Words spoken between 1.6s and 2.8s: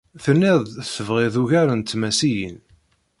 n tmasiyin.